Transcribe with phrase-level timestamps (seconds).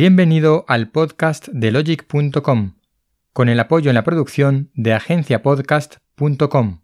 [0.00, 2.76] Bienvenido al podcast de logic.com,
[3.32, 6.82] con el apoyo en la producción de agenciapodcast.com.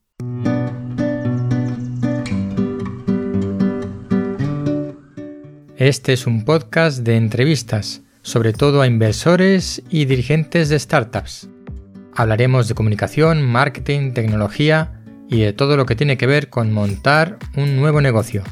[5.76, 11.48] Este es un podcast de entrevistas, sobre todo a inversores y dirigentes de startups.
[12.16, 17.38] Hablaremos de comunicación, marketing, tecnología y de todo lo que tiene que ver con montar
[17.56, 18.42] un nuevo negocio.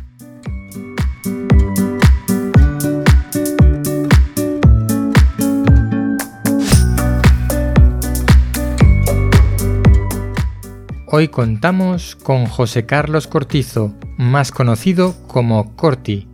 [11.15, 16.27] Hoy contamos con José Carlos Cortizo, más conocido como Corti.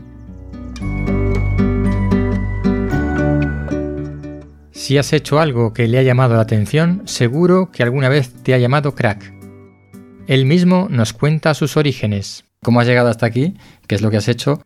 [4.71, 8.55] Si has hecho algo que le ha llamado la atención, seguro que alguna vez te
[8.55, 9.35] ha llamado crack.
[10.29, 13.55] Él mismo nos cuenta sus orígenes, cómo has llegado hasta aquí,
[13.89, 14.63] qué es lo que has hecho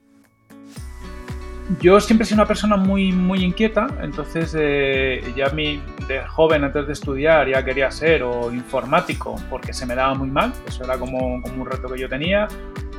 [1.80, 6.64] yo siempre he sido una persona muy, muy inquieta, entonces eh, ya mi, de joven
[6.64, 10.84] antes de estudiar ya quería ser o informático porque se me daba muy mal, eso
[10.84, 12.48] era como, como un reto que yo tenía,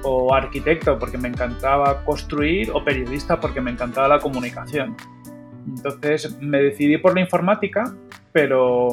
[0.03, 4.95] o arquitecto porque me encantaba construir, o periodista porque me encantaba la comunicación.
[5.67, 7.93] Entonces me decidí por la informática,
[8.31, 8.89] pero,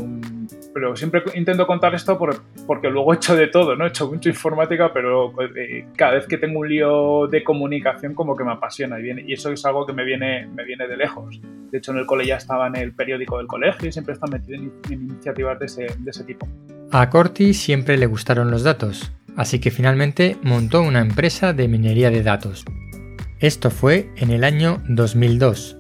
[0.73, 2.19] pero siempre intento contar esto
[2.67, 3.85] porque luego he hecho de todo, ¿no?
[3.85, 8.37] He hecho mucho informática, pero eh, cada vez que tengo un lío de comunicación como
[8.37, 11.41] que me apasiona y, y eso es algo que me viene, me viene de lejos.
[11.71, 14.33] De hecho, en el cole ya estaba en el periódico del colegio y siempre estaba
[14.33, 16.49] metido en, iniciativas de ese, de ese tipo.
[16.93, 22.11] A Corti siempre le gustaron los datos, así que finalmente montó una empresa de minería
[22.11, 22.65] de datos.
[23.39, 25.77] Esto fue en el año 2002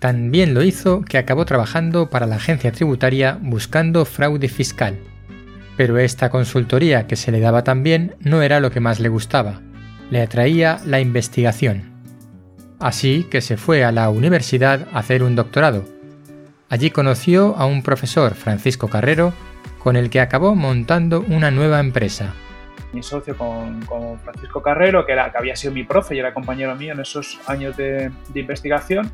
[0.00, 4.98] también lo hizo que acabó trabajando para la agencia tributaria buscando fraude fiscal.
[5.76, 9.60] Pero esta consultoría que se le daba también no era lo que más le gustaba,
[10.10, 11.90] le atraía la investigación.
[12.78, 15.84] Así que se fue a la universidad a hacer un doctorado.
[16.70, 19.34] Allí conoció a un profesor, Francisco Carrero,
[19.78, 22.32] con el que acabó montando una nueva empresa.
[22.94, 23.82] Mi socio con,
[24.24, 27.38] Francisco Carrero, que, era, que había sido mi profe y era compañero mío en esos
[27.46, 29.12] años de investigación,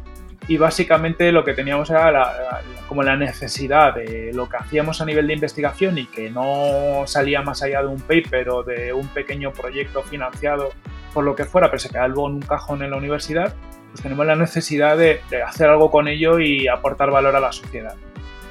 [0.49, 5.27] y básicamente lo que teníamos era como la necesidad de lo que hacíamos a nivel
[5.27, 9.53] de investigación y que no salía más allá de un paper o de un pequeño
[9.53, 10.73] proyecto financiado
[11.13, 13.55] por lo que fuera, pero se quedaba luego en un cajón en la universidad,
[13.91, 17.53] pues tenemos la necesidad de, de hacer algo con ello y aportar valor a la
[17.53, 17.95] sociedad.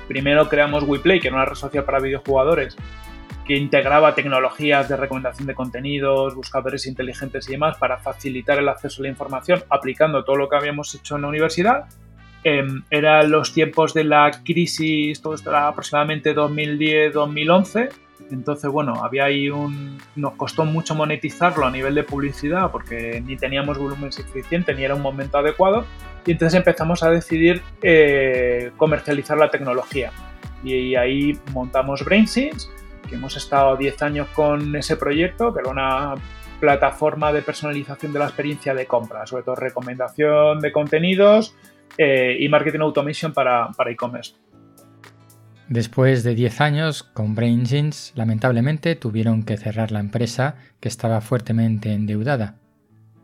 [0.07, 2.75] Primero creamos WePlay, que era una red social para videojugadores,
[3.45, 9.01] que integraba tecnologías de recomendación de contenidos, buscadores inteligentes y demás para facilitar el acceso
[9.01, 11.85] a la información aplicando todo lo que habíamos hecho en la universidad.
[12.43, 17.89] Eh, eran los tiempos de la crisis, todo esto era aproximadamente 2010-2011.
[18.31, 19.97] Entonces, bueno, había ahí un.
[20.15, 24.95] Nos costó mucho monetizarlo a nivel de publicidad porque ni teníamos volumen suficiente ni era
[24.95, 25.85] un momento adecuado.
[26.25, 30.11] Y entonces empezamos a decidir eh, comercializar la tecnología.
[30.63, 32.67] Y ahí montamos BrainSense
[33.07, 36.15] que hemos estado 10 años con ese proyecto, que era una
[36.59, 41.55] plataforma de personalización de la experiencia de compra, sobre todo recomendación de contenidos
[41.97, 44.35] eh, y marketing automation para e-commerce.
[45.67, 51.91] Después de 10 años con BrainJeans, lamentablemente tuvieron que cerrar la empresa que estaba fuertemente
[51.91, 52.59] endeudada.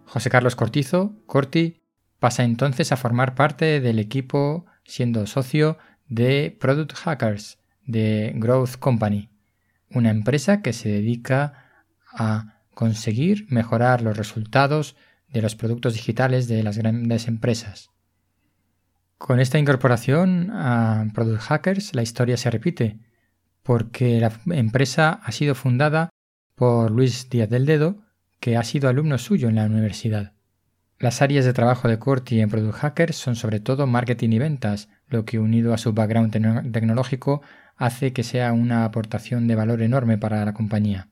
[0.06, 1.82] José Carlos Cortizo, Corti,
[2.20, 5.78] pasa entonces a formar parte del equipo siendo socio
[6.08, 9.31] de Product Hackers de Growth Company
[9.94, 11.70] una empresa que se dedica
[12.14, 14.96] a conseguir mejorar los resultados
[15.30, 17.90] de los productos digitales de las grandes empresas.
[19.18, 23.00] Con esta incorporación a Product Hackers la historia se repite,
[23.64, 26.10] porque la empresa ha sido fundada
[26.56, 28.02] por Luis Díaz del Dedo,
[28.40, 30.34] que ha sido alumno suyo en la universidad.
[30.98, 34.90] Las áreas de trabajo de Corti en Product Hackers son sobre todo marketing y ventas,
[35.08, 36.32] lo que unido a su background
[36.72, 37.42] tecnológico
[37.76, 41.10] hace que sea una aportación de valor enorme para la compañía.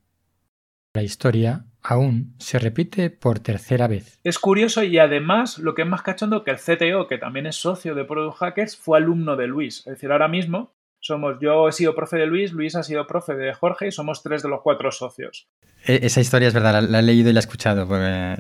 [0.94, 4.20] La historia aún se repite por tercera vez.
[4.24, 7.56] Es curioso y además lo que es más cachondo que el CTO, que también es
[7.56, 9.80] socio de Product Hackers, fue alumno de Luis.
[9.80, 13.34] Es decir, ahora mismo somos, yo he sido profe de Luis, Luis ha sido profe
[13.36, 15.48] de Jorge y somos tres de los cuatro socios.
[15.86, 17.88] E, esa historia es verdad, la, he leído y la he escuchado.
[17.92, 18.36] Eh,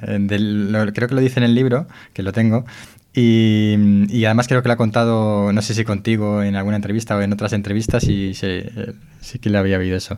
[0.94, 2.66] creo que lo dice en el libro, que lo tengo,
[3.14, 7.22] y, además creo que lo ha contado, no sé si contigo en alguna entrevista o
[7.22, 10.18] en otras entrevistas, y sí, que le había oído eso.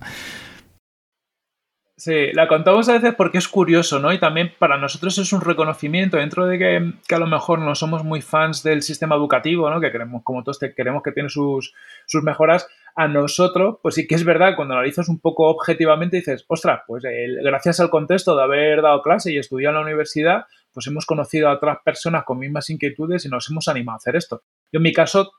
[1.96, 4.12] Sí, la contamos a veces porque es curioso, ¿no?
[4.12, 8.04] Y también para nosotros es un reconocimiento dentro de que, a lo mejor no somos
[8.04, 9.80] muy fans del sistema educativo, ¿no?
[9.80, 11.76] Que queremos, como todos queremos que tiene sus,
[12.08, 12.68] sus mejoras.
[12.96, 17.04] A nosotros, pues sí que es verdad, cuando analizas un poco objetivamente dices, ostras, pues
[17.44, 21.50] gracias al contexto de haber dado clase y estudiado en la universidad, pues hemos conocido
[21.50, 24.44] a otras personas con mismas inquietudes y nos hemos animado a hacer esto.
[24.72, 25.32] Yo en mi caso,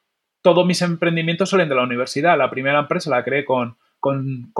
[0.43, 2.37] todos mis emprendimientos salen de la universidad.
[2.37, 4.53] La primera empresa la creé con, con,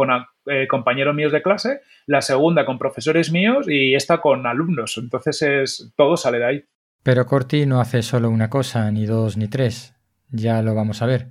[0.47, 4.97] eh, compañeros míos de clase, la segunda con profesores míos y esta con alumnos.
[4.99, 6.65] Entonces es, todo sale de ahí.
[7.03, 9.95] Pero Corti no hace solo una cosa, ni dos, ni tres.
[10.31, 11.29] Ya lo vamos a ver.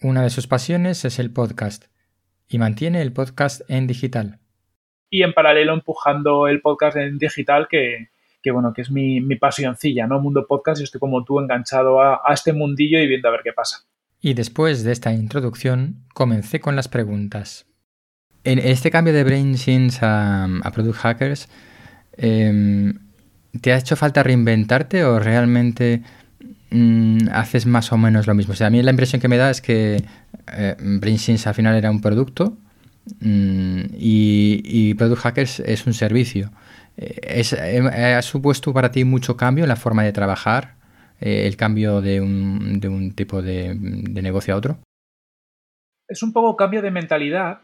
[0.00, 1.84] Una de sus pasiones es el podcast
[2.48, 4.40] y mantiene el podcast en digital.
[5.10, 8.08] Y en paralelo empujando el podcast en digital que,
[8.50, 10.20] bueno, que es mi, pasioncilla, ¿no?
[10.20, 13.52] Mundo podcast y estoy como tú enganchado a, este mundillo y viendo a ver qué
[13.52, 13.84] pasa.
[14.20, 17.66] Y después de esta introducción, comencé con las preguntas.
[18.42, 21.48] En este cambio de BrainSins a, a Product Hackers,
[22.16, 22.94] em,
[23.60, 26.02] ¿te ha hecho falta reinventarte o realmente
[26.70, 28.52] mm, haces más o menos lo mismo?
[28.52, 30.04] O sea, a mí la impresión que me da es que
[30.52, 32.56] eh, BrainSins al final era un producto
[33.20, 36.50] mm, y, Product Hackers es un servicio.
[36.96, 40.76] Eh, eh, ¿Ha supuesto para ti mucho cambio en la forma de trabajar?
[41.20, 44.78] Eh, el cambio de un, de un tipo de, negocio a otro?
[46.08, 47.60] Es un poco cambio de mentalidad.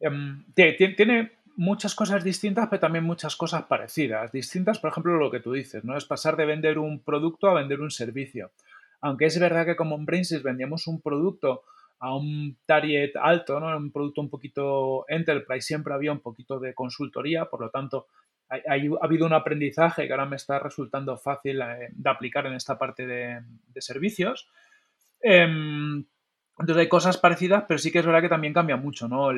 [0.00, 4.32] Em, tiene muchas cosas distintas, pero también muchas cosas parecidas.
[4.32, 5.96] Distintas, por ejemplo, lo que tú dices, ¿no?
[5.96, 8.50] Es pasar de vender un producto a vender un servicio.
[9.00, 10.06] Aunque es verdad que como en
[10.42, 11.62] vendíamos un producto
[12.00, 13.76] a un target alto, ¿no?
[13.76, 18.08] Un producto un poquito enterprise, siempre había un poquito de consultoría, por lo tanto,
[18.48, 18.60] ha,
[19.02, 23.06] habido un aprendizaje que ahora me está resultando fácil eh, de aplicar en esta parte
[23.06, 23.42] de,
[23.80, 24.48] servicios.
[25.20, 26.04] Em,
[26.58, 29.30] entonces hay cosas parecidas, pero sí que es verdad que también cambia mucho, ¿no?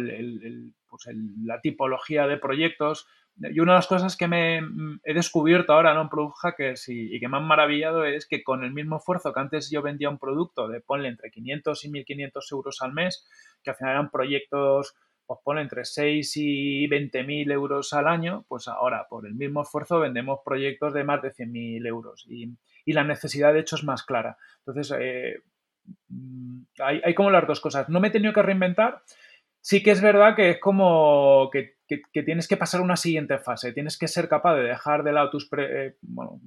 [0.88, 1.08] Pues
[1.44, 3.06] la tipología de proyectos.
[3.38, 4.60] Y una de las cosas que me
[5.04, 6.02] he descubierto ahora ¿no?
[6.02, 9.40] en Product Hackers y, que me han maravillado es que con el mismo esfuerzo que
[9.40, 13.26] antes yo vendía un producto de ponle entre 500 y 1500 euros al mes,
[13.62, 14.94] que al final eran proyectos
[15.26, 19.62] pues pone entre 6 y 20 mil euros al año, pues ahora por el mismo
[19.62, 22.56] esfuerzo vendemos proyectos de más de 100 mil euros y,
[22.86, 24.38] la necesidad de hecho es más clara.
[24.58, 25.40] Entonces, eh,
[26.08, 27.88] mm, hay, como las dos cosas.
[27.88, 29.02] No me he tenido que reinventar.
[29.60, 31.74] Sí que es verdad que es como que,
[32.12, 33.72] tienes que pasar una siguiente fase.
[33.72, 36.40] Tienes que ser capaz de dejar de lado tus, eh, bueno,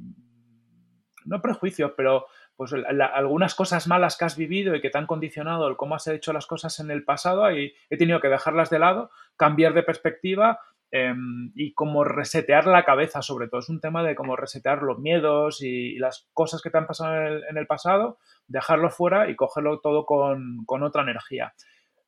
[1.26, 2.26] no prejuicios, pero
[2.60, 6.06] pues algunas cosas malas que has vivido y que te han condicionado el cómo has
[6.08, 9.82] hecho las cosas en el pasado y he tenido que dejarlas de lado, cambiar de
[9.82, 10.60] perspectiva
[10.92, 13.62] em, y como resetear la cabeza sobre todo.
[13.62, 17.16] Es un tema de cómo resetear los miedos y, las cosas que te han pasado
[17.50, 18.18] en el, pasado,
[18.50, 21.54] dejarlo fuera y cogerlo todo con, con otra energía.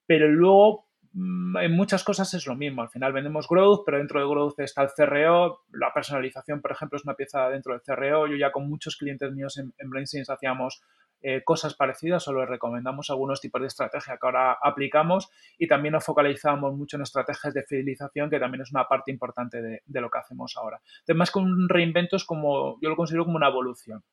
[0.05, 2.81] Pero luego en muchas cosas es lo mismo.
[2.81, 5.63] Al final vendemos Growth, pero dentro de Growth está el CRO.
[5.73, 8.27] La personalización, por ejemplo, es una pieza dentro del CRO.
[8.27, 10.81] Yo ya con muchos clientes míos en, en hacíamos
[11.23, 15.91] eh, cosas parecidas o les recomendamos algunos tipos de estrategia que ahora aplicamos y también
[15.91, 20.01] nos focalizamos mucho en estrategias de fidelización, que también es una parte importante de, de
[20.01, 20.81] lo que hacemos ahora.
[21.07, 24.03] Además, con un reinvento es como, yo lo considero como una evolución.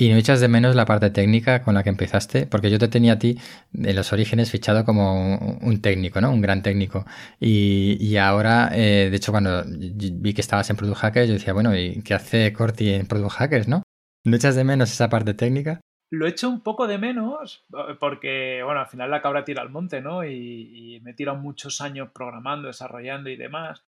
[0.00, 2.46] ¿Y no echas de menos la parte técnica con la que empezaste?
[2.46, 3.36] Porque yo te tenía a ti
[3.74, 6.30] en los orígenes fichado como un técnico, ¿no?
[6.30, 7.04] Un gran técnico.
[7.40, 11.76] Y, ahora, eh, de hecho, cuando vi que estabas en Product Hackers, yo decía, bueno,
[11.76, 13.82] ¿y qué hace Corti en Product Hackers, no?
[14.24, 15.80] ¿No echas de menos esa parte técnica?
[16.10, 17.66] Lo echo un poco de menos
[17.98, 20.24] porque, bueno, al final la cabra tira al monte, ¿no?
[20.24, 23.82] Y, y me tiro muchos años programando, desarrollando y demás.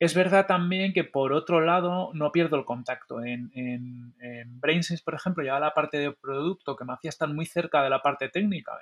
[0.00, 3.22] Es verdad también que por otro lado no pierdo el contacto.
[3.22, 7.46] En, en, BrainSense, por ejemplo, ya la parte de producto que me hacía estar muy
[7.46, 8.72] cerca de la parte técnica,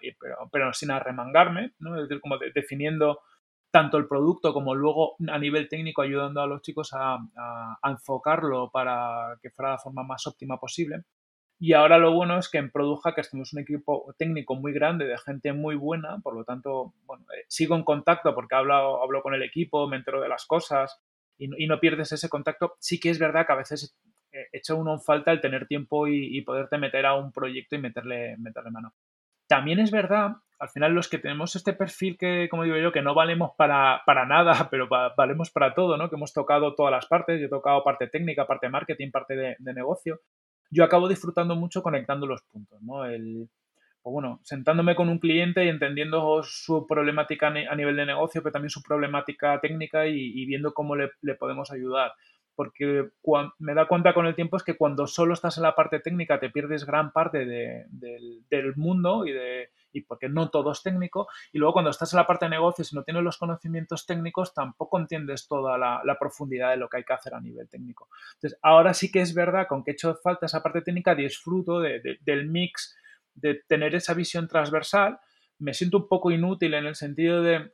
[0.51, 1.97] pero, sin arremangarme, ¿no?
[1.97, 3.21] es decir, como definiendo
[3.71, 7.19] tanto el producto como luego a nivel técnico ayudando a los chicos a,
[7.85, 11.05] enfocarlo para que fuera la forma más óptima posible.
[11.59, 15.07] Y ahora lo bueno es que en Product Hackers tenemos un equipo técnico muy grande,
[15.07, 19.23] de gente muy buena, por lo tanto, bueno, eh, sigo en contacto porque hablo, hablo
[19.23, 21.01] con el equipo, me entero de las cosas
[21.39, 22.75] y no, y pierdes ese contacto.
[22.79, 23.97] Sí que es verdad que a veces
[24.33, 27.81] eh, echa uno en falta el tener tiempo y, poderte meter a un proyecto y
[27.81, 28.95] meterle, meterle mano.
[29.47, 33.03] También es verdad, al final los que tenemos este perfil que, como digo yo, que
[33.03, 36.09] no valemos para, para nada, pero valemos para todo, ¿no?
[36.09, 39.57] Que hemos tocado todas las partes, yo he tocado parte técnica, parte marketing, parte de,
[39.59, 40.21] de negocio
[40.73, 43.05] yo acabo disfrutando mucho conectando los puntos, ¿no?
[43.05, 43.49] El,
[44.03, 48.53] pues bueno, sentándome con un cliente y entendiendo su problemática a nivel de negocio, pero
[48.53, 52.13] también su problemática técnica y, viendo cómo le, podemos ayudar.
[52.55, 53.09] Porque
[53.59, 56.39] me da cuenta con el tiempo es que cuando solo estás en la parte técnica
[56.39, 61.29] te pierdes gran parte del mundo y de, y porque no todo es técnico.
[61.53, 64.53] Y luego cuando estás en la parte de negocios y no tienes los conocimientos técnicos,
[64.53, 68.09] tampoco entiendes toda la, profundidad de lo que hay que hacer a nivel técnico.
[68.35, 71.81] Entonces, ahora sí que es verdad, con que he hecho falta esa parte técnica, disfruto
[71.81, 72.97] del mix,
[73.35, 75.19] de tener esa visión transversal.
[75.59, 77.73] Me siento un poco inútil en el sentido de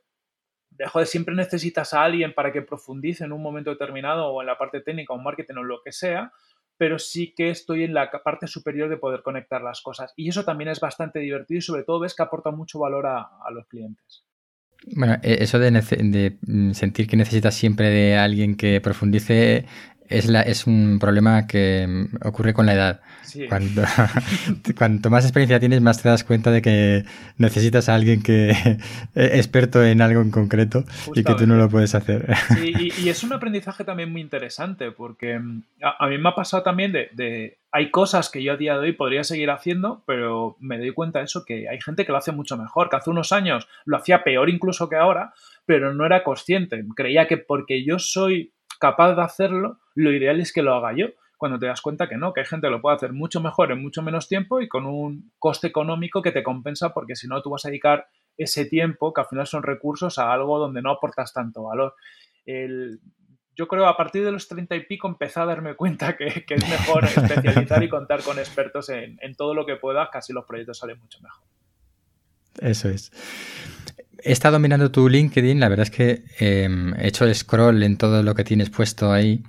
[0.71, 4.57] de siempre necesitas a alguien para que profundice en un momento determinado o en la
[4.57, 6.31] parte técnica o marketing o lo que sea,
[6.77, 10.13] pero sí que estoy en la parte superior de poder conectar las cosas.
[10.15, 13.29] Y eso también es bastante divertido y sobre todo ves que aporta mucho valor a,
[13.51, 14.23] los clientes.
[14.95, 19.65] Bueno, e-, eso de, de, mm, sentir que necesitas siempre de alguien que profundice
[20.09, 23.01] es, la, es un problema que mm, ocurre con la edad.
[23.47, 23.83] Cuando,
[24.77, 27.05] cuanto más experiencia tienes, más te das cuenta de que
[27.37, 28.51] necesitas a alguien que
[29.15, 32.35] experto en algo en concreto y que tú no lo puedes hacer.
[32.55, 35.63] Sí, y, es un aprendizaje también muy interesante porque mm,
[35.99, 38.79] a, mí me ha pasado también de, de, Hay cosas que yo a día de
[38.79, 42.17] hoy podría seguir haciendo, pero me doy cuenta de eso, que hay gente que lo
[42.17, 45.33] hace mucho mejor, que hace unos años lo hacía peor incluso que ahora,
[45.67, 46.83] pero no era consciente.
[46.95, 51.07] Creía que porque yo soy capaz de hacerlo, lo ideal es que lo haga yo.
[51.37, 53.71] Cuando te das cuenta que no, que hay gente que lo puede hacer mucho mejor
[53.71, 57.41] en mucho menos tiempo y con un coste económico que te compensa porque si no
[57.41, 58.07] tú vas a dedicar
[58.37, 61.95] ese tiempo, que al final son recursos, a algo donde no aportas tanto valor.
[63.55, 66.69] yo creo a partir de los treinta y pico empecé a darme cuenta que, es
[66.69, 70.99] mejor especializar y contar con expertos en, todo lo que puedas, casi los proyectos salen
[70.99, 71.43] mucho mejor.
[72.61, 73.11] Eso es.
[74.23, 78.23] He estado mirando tu LinkedIn, la verdad es que em, he hecho scroll en todo
[78.23, 79.43] lo que tienes puesto ahí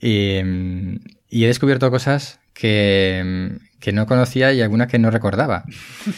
[0.00, 3.58] em, y, he descubierto cosas que,
[3.92, 5.64] no conocía y alguna que no recordaba.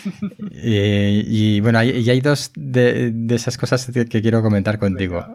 [0.51, 5.27] y, bueno, hay, y hay dos de, esas cosas que, quiero comentar contigo.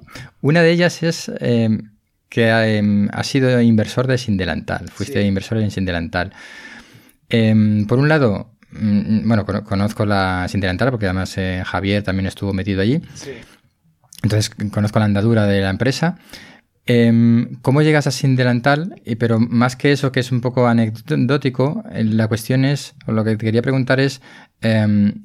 [0.42, 1.92] Una de ellas es em,
[2.30, 2.52] que
[3.12, 6.32] has sido inversor de Sindelantal, fuiste inversor en Sindelantal.
[7.28, 13.02] por un lado, bueno, conozco la Sindelantal porque además eh, Javier también estuvo metido allí.
[14.24, 16.18] Entonces conozco la andadura de la empresa.
[16.86, 19.02] Em, ¿Cómo llegas a Sindelantal?
[19.20, 23.24] Pero más que eso, que es un poco anecdótico, eh, la cuestión es, o lo
[23.24, 24.22] que te quería preguntar es,
[24.62, 25.24] em,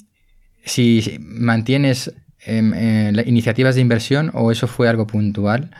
[0.64, 2.12] si mantienes
[2.44, 5.70] em, eh, iniciativas de inversión o eso fue algo puntual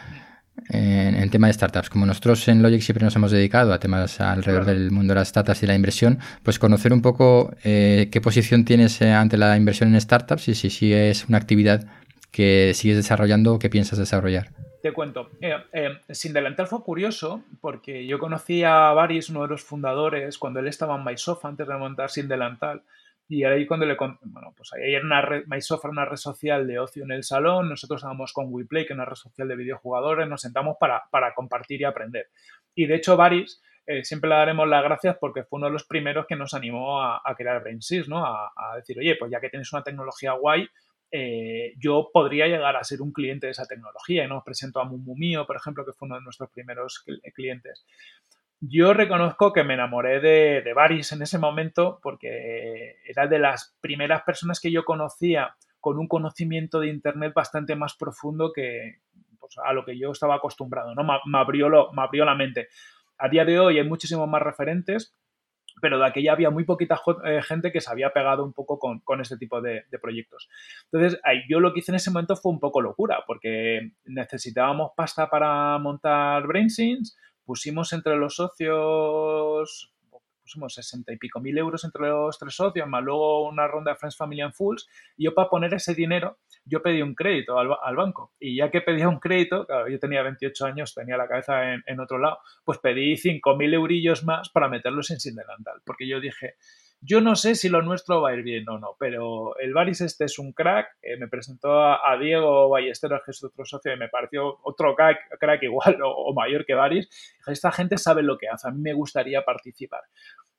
[0.69, 1.91] en, el tema de startups.
[1.91, 5.29] Como nosotros en Logic siempre nos hemos dedicado a temas alrededor del mundo de las
[5.29, 9.57] startups y la inversión, pues conocer un poco eh, qué posición tienes eh, ante la
[9.57, 11.87] inversión en startups y si, si es una actividad
[12.31, 14.51] que sigues desarrollando o que piensas desarrollar.
[14.83, 15.31] Te cuento.
[15.41, 20.61] Eh, Sin Delantal fue curioso porque yo conocí a Baris, uno de los fundadores, cuando
[20.61, 22.83] él estaba en Mysoft antes de montar Sin Delantal.
[23.29, 26.79] Y ahí cuando le bueno, pues ahí era una red, MySoftware, una red social de
[26.79, 30.29] ocio en el salón, nosotros estábamos con WePlay, que es una red social de videojugadores,
[30.29, 32.29] nos sentamos para, para compartir y aprender.
[32.75, 35.85] Y de hecho, Baris, eh, siempre le daremos las gracias porque fue uno de los
[35.85, 38.25] primeros que nos animó a, crear BrainSys, ¿no?
[38.27, 40.69] A, decir, oye, pues ya que tienes una tecnología guay,
[41.13, 44.25] eh, yo podría llegar a ser un cliente de esa tecnología.
[44.25, 47.87] Y nos presentó a Mumu Mío, por ejemplo, que fue uno de nuestros primeros clientes.
[48.61, 53.77] Yo reconozco que me enamoré de, de Baris en ese momento porque era de las
[53.81, 59.01] primeras personas que yo conocía con un conocimiento de Internet bastante más profundo que
[59.39, 61.05] pues, a lo que yo estaba acostumbrado, ¿no?
[61.05, 62.69] Me, abrió lo, me abrió la mente.
[63.19, 65.15] A día de hoy hay muchísimos más referentes,
[65.81, 68.99] pero de aquella había muy poquita eh, gente que se había pegado un poco con,
[69.01, 70.49] con este tipo de, proyectos.
[70.91, 75.31] Entonces, yo lo que hice en ese momento fue un poco locura, porque necesitábamos pasta
[75.31, 79.93] para montar BrainSins, pusimos entre los socios,
[80.43, 83.97] pusimos 60 y pico mil euros entre los tres socios, más luego una ronda de
[83.97, 87.97] Friends, Family and Fools, y yo para poner ese dinero, yo pedí un crédito al,
[87.97, 88.33] banco.
[88.39, 92.01] Y ya que pedía un crédito, claro, yo tenía 28 años, tenía la cabeza en,
[92.01, 96.21] otro lado, pues pedí 5 mil eurillos más para meterlos en Sin Delantal, porque yo
[96.21, 96.55] dije,
[97.01, 100.01] yo no sé si lo nuestro va a ir bien o no, pero el Baris
[100.01, 100.89] este es un crack.
[101.03, 105.63] Eh, me presentó a, Diego Ballesteros, que es otro socio, y me pareció otro crack,
[105.63, 107.09] igual o, mayor que Baris.
[107.47, 110.03] esta gente sabe lo que hace, a mí me gustaría participar.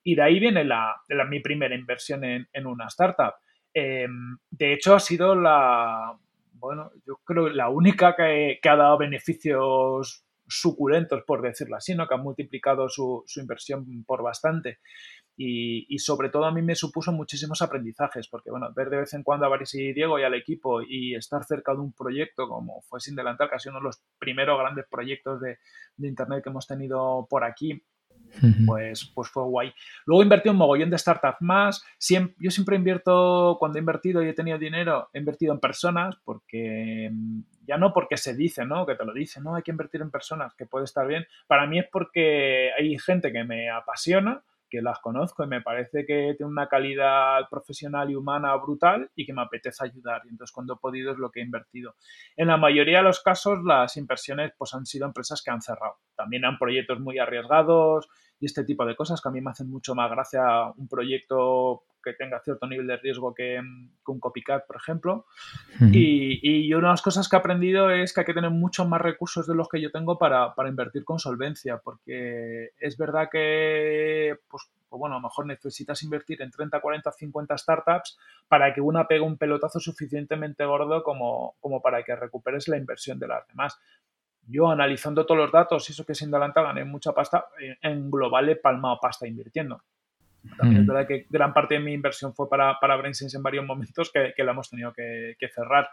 [0.04, 0.96] Y de ahí viene la,
[1.28, 3.34] mi primera inversión en, una startup.
[3.74, 6.18] Em, de hecho, ha sido la,
[6.54, 12.08] bueno, yo creo la única que, ha dado beneficios suculentos, por decirlo así, ¿no?
[12.08, 14.80] que ha multiplicado su, su inversión por bastante.
[15.40, 19.22] Y, sobre todo a mí me supuso muchísimos aprendizajes, porque bueno, ver de vez en
[19.22, 22.82] cuando a Baris y Diego y al equipo y estar cerca de un proyecto como
[22.82, 25.60] fue Sin Delantal, que ha sido uno de los primeros grandes proyectos de,
[26.00, 27.84] Internet que hemos tenido por aquí,
[28.66, 29.74] pues, pues fue guay.
[30.06, 31.84] Luego invertí un mogollón de startups más.
[32.40, 37.10] yo siempre invierto, cuando he invertido y he tenido dinero, he invertido en personas, porque
[37.12, 38.86] mm, ya no porque se dice, ¿no?
[38.86, 41.26] Que te lo dice, no, hay que invertir en personas, que puede estar bien.
[41.48, 46.06] Para mí es porque hay gente que me apasiona que las conozco y me parece
[46.06, 50.22] que tiene una calidad profesional y humana brutal y que me apetece ayudar.
[50.26, 51.96] Y entonces cuando he podido es lo que he invertido.
[52.36, 55.98] En la mayoría de los casos las inversiones pues han sido empresas que han cerrado.
[56.16, 58.08] También han proyectos muy arriesgados
[58.40, 61.84] y este tipo de cosas que a mí me hacen mucho más gracia un proyecto
[62.08, 65.26] que tenga cierto nivel de riesgo que, un copycat, por ejemplo.
[65.92, 68.88] y, y, una de las cosas que he aprendido es que hay que tener muchos
[68.88, 73.30] más recursos de los que yo tengo para, para invertir con solvencia, porque es verdad
[73.32, 78.74] que, pues, pues bueno, a lo mejor necesitas invertir en 30, 40, 50 startups para
[78.74, 83.28] que una pegue un pelotazo suficientemente gordo como, como para que recuperes la inversión de
[83.28, 83.78] las demás.
[84.50, 87.48] Yo analizando todos los datos, y eso que sin adelanta gané mucha pasta,
[87.82, 89.84] en global he palmado pasta invirtiendo.
[90.58, 90.92] También es mm.
[90.92, 94.34] verdad que gran parte de mi inversión fue para, para BrainSense en varios momentos que,
[94.36, 95.90] que la hemos tenido que, que cerrar.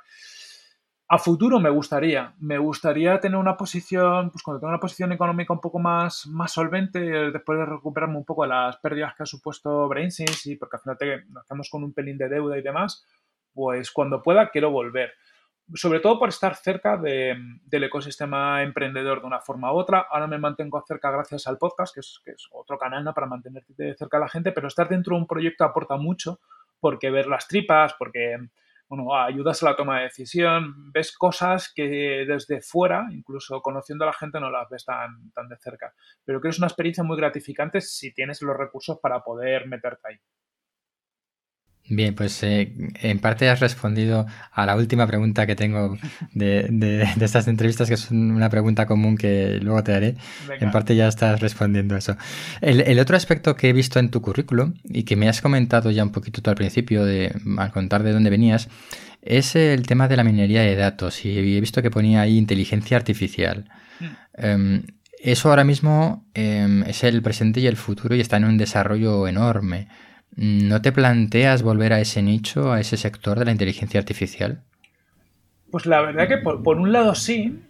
[1.07, 5.53] A futuro me gustaría, me gustaría tener una posición, pues cuando tenga una posición económica
[5.53, 9.27] un poco más, más solvente, después de recuperarme un poco de las pérdidas que ha
[9.27, 12.63] supuesto BrainSense y porque al final te, nos quedamos con un pelín de deuda y
[12.63, 13.05] demás,
[13.53, 15.13] pues cuando pueda quiero volver.
[15.73, 20.07] Sobre todo por estar cerca de, del ecosistema emprendedor de una forma u otra.
[20.11, 23.95] Ahora me mantengo cerca gracias al podcast, que es, que es otro canal para mantenerte
[23.95, 26.41] cerca de la gente, pero estar dentro de un proyecto aporta mucho
[26.81, 28.37] porque ver las tripas, porque
[28.89, 34.09] bueno, ayudas a la toma de decisión, ves cosas que desde fuera, incluso conociendo a
[34.09, 35.95] la gente, no las ves tan, tan de cerca.
[36.25, 40.21] Pero que es una experiencia muy gratificante si tienes los recursos para poder meterte ahí.
[41.87, 42.73] Bien, pues eh,
[43.03, 45.99] en parte has respondido a la última pregunta que tengo
[46.33, 50.17] de, estas entrevistas, que es una pregunta común que luego te haré.
[50.61, 52.17] En parte ya estás respondiendo a eso.
[52.63, 56.03] El, otro aspecto que he visto en tu currículum y que me has comentado ya
[56.03, 58.69] un poquito tú al principio, de, al contar de dónde venías,
[59.21, 61.23] es el tema de la minería de datos.
[61.27, 63.69] Y he visto que ponía ahí inteligencia artificial.
[64.01, 64.07] Mm.
[64.39, 64.83] Em,
[65.23, 69.29] eso ahora mismo em, es el presente y el futuro y está en un desarrollo
[69.29, 69.89] enorme.
[70.37, 74.63] ¿No te planteas volver a ese nicho, a ese sector de la inteligencia artificial?
[75.71, 77.61] Pues la verdad que por, un lado sí,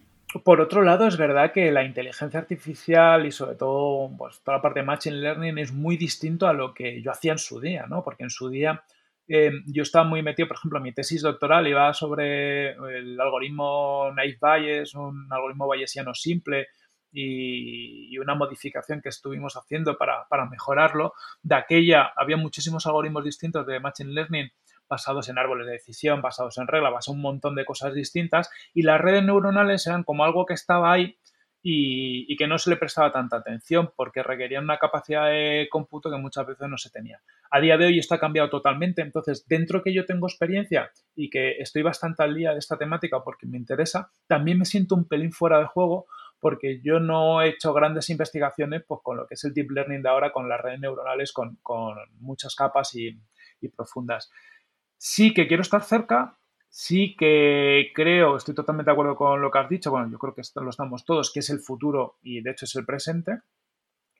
[0.43, 4.61] por otro lado es verdad que la inteligencia artificial y sobre todo pues, toda la
[4.61, 7.85] parte de Machine Learning es muy distinto a lo que yo hacía en su día,
[7.87, 8.03] ¿no?
[8.03, 8.83] Porque en su día
[9.27, 14.37] eh, yo estaba muy metido, por ejemplo, mi tesis doctoral iba sobre el algoritmo Naive
[14.39, 16.67] Bayes, un algoritmo bayesiano simple,
[17.15, 21.13] y, una modificación que estuvimos haciendo para, mejorarlo.
[21.43, 24.51] De aquella había muchísimos algoritmos distintos de Machine Learning
[24.87, 28.49] basados en árboles de decisión, basados en reglas, basados en un montón de cosas distintas
[28.73, 31.17] y las redes neuronales eran como algo que estaba ahí
[31.67, 36.17] y, que no se le prestaba tanta atención porque requerían una capacidad de cómputo que
[36.17, 37.19] muchas veces no se tenía.
[37.49, 41.31] A día de hoy esto ha cambiado totalmente, entonces dentro que yo tengo experiencia y
[41.31, 45.07] que estoy bastante al día de esta temática porque me interesa, también me siento un
[45.07, 46.05] pelín fuera de juego
[46.45, 50.03] porque yo no he hecho grandes investigaciones pues, con lo que es el deep learning
[50.03, 51.57] de ahora, con las redes neuronales, con,
[52.19, 53.19] muchas capas y,
[53.75, 54.29] profundas.
[54.95, 56.37] Sí que quiero estar cerca,
[56.69, 60.35] sí que creo, estoy totalmente de acuerdo con lo que has dicho, bueno, yo creo
[60.35, 63.39] que lo estamos todos, que es el futuro y de hecho es el presente.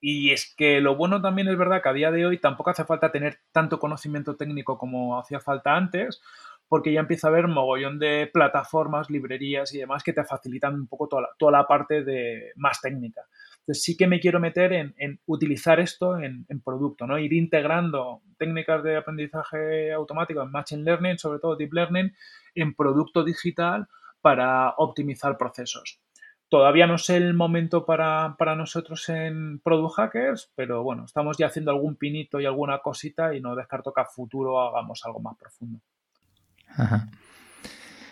[0.01, 2.85] Y es que lo bueno también es verdad que a día de hoy tampoco hace
[2.85, 6.23] falta tener tanto conocimiento técnico como hacía falta antes,
[6.67, 10.87] porque ya empieza a haber mogollón de plataformas, librerías y demás que te facilitan un
[10.87, 13.21] poco toda la, toda la parte de más técnica.
[13.65, 17.17] Entonces sí que me quiero meter en, utilizar esto en, producto, ¿no?
[17.17, 22.13] Ir integrando técnicas de aprendizaje automático en Machine Learning, sobre todo Deep Learning,
[22.53, 23.87] en producto digital
[24.21, 25.99] para optimizar procesos.
[26.47, 31.47] Todavía no sé el momento para, para, nosotros en Product Hackers, pero bueno, estamos ya
[31.47, 35.35] haciendo algún pinito y alguna cosita y no descarto que a futuro hagamos algo más
[35.37, 35.79] profundo.
[36.77, 37.07] Ajá.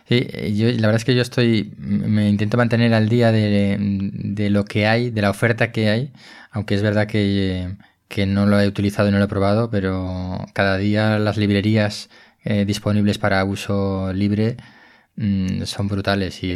[0.08, 4.65] Sí, yo, la verdad es que yo estoy, me intento mantener al día de, lo
[4.65, 6.12] que hay, de la oferta que hay,
[6.52, 7.76] aunque es verdad que,
[8.28, 12.10] no lo he utilizado y no lo he probado, pero cada día las librerías
[12.43, 14.58] eh, disponibles para uso libre
[15.15, 16.54] mm, son brutales y,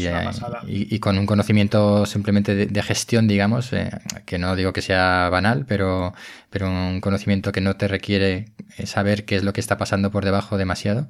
[0.67, 3.89] y, con un conocimiento simplemente de, gestión, digamos, eh,
[4.25, 6.13] que no digo que sea banal, pero,
[6.49, 10.11] pero un conocimiento que no te requiere eh, saber qué es lo que está pasando
[10.11, 11.07] por debajo demasiado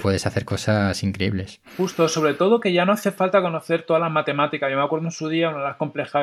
[0.00, 1.60] puedes hacer cosas increíbles.
[1.76, 4.70] Justo, sobre todo que ya no hace falta conocer todas las matemáticas.
[4.70, 5.76] Yo me acuerdo en su día, una de las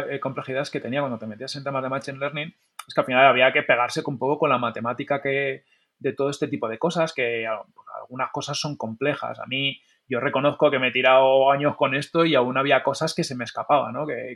[0.10, 2.54] eh, complejidades que tenía cuando te metías en temas de Machine Learning,
[2.88, 5.64] es que al final había que pegarse un poco con la matemática que,
[6.00, 9.40] de todo este tipo de cosas, que algunas cosas son complejas.
[9.40, 13.14] A mí, yo reconozco que me he tirado años con esto y aún había cosas
[13.14, 14.06] que se me escapaban, ¿no?
[14.06, 14.36] Que,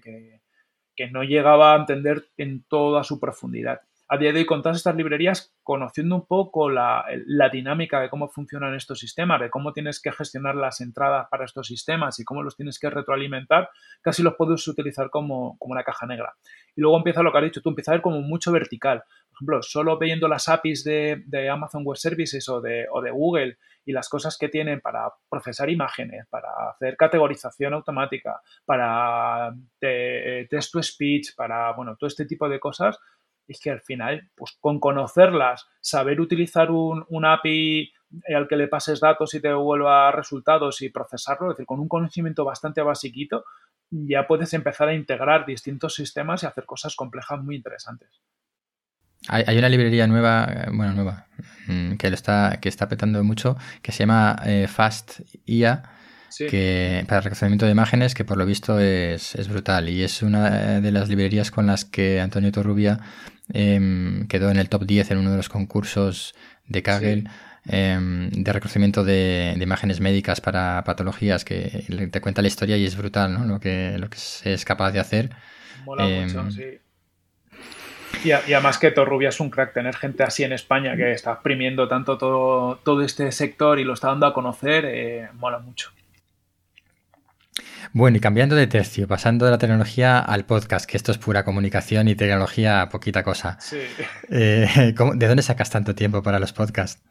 [0.95, 4.77] que no llegaba a entender en toda su profundidad a día de hoy con todas
[4.77, 7.05] estas librerías, conociendo un poco la,
[7.51, 11.67] dinámica de cómo funcionan estos sistemas, de cómo tienes que gestionar las entradas para estos
[11.67, 13.69] sistemas y cómo los tienes que retroalimentar,
[14.01, 16.35] casi los puedes utilizar como, una caja negra.
[16.75, 19.03] Y luego empieza lo que has dicho tú, empieza a ver como mucho vertical.
[19.29, 24.09] Por ejemplo, solo viendo las APIs de, Amazon Web Services o de, Google y las
[24.09, 31.73] cosas que tienen para procesar imágenes, para hacer categorización automática, para text to speech, para,
[31.73, 32.97] bueno, todo este tipo de cosas,
[33.49, 37.91] es que al final, pues con conocerlas, saber utilizar un, una API
[38.35, 41.87] al que le pases datos y te vuelva resultados y procesarlo, es decir, con un
[41.87, 43.43] conocimiento bastante basiquito,
[43.91, 48.21] ya puedes empezar a integrar distintos sistemas y hacer cosas complejas muy interesantes.
[49.27, 51.27] Hay, una librería nueva, eh, bueno, nueva,
[51.67, 55.83] mm, que, lo está, que está petando mucho, que se llama eh, Fast IA,
[56.37, 59.89] que, para reconocimiento de imágenes, que por lo visto es, brutal.
[59.89, 62.99] Y es una de las librerías con las que Antonio Torrubia
[63.53, 66.35] em, quedó en el top 10 en uno de los concursos
[66.67, 67.23] de Kaggle.
[67.65, 72.95] Em, de reconocimiento de, imágenes médicas para patologías que te cuenta la historia y es
[72.95, 73.45] brutal ¿no?
[73.45, 75.29] lo, que, lo que se es capaz de hacer.
[75.85, 76.79] Mola mucho, em, sí.
[78.23, 81.87] Y, además que Torrubia es un crack, tener gente así en España que está exprimiendo
[81.87, 85.91] tanto todo, todo este sector y lo está dando a conocer, eh, mola mucho.
[87.91, 91.43] Bueno, y cambiando de tercio, pasando de la tecnología al podcast, que esto es pura
[91.43, 93.57] comunicación y tecnología, poquita cosa.
[93.59, 93.79] Sí.
[94.29, 97.03] Eh, ¿De dónde sacas tanto tiempo para los podcasts?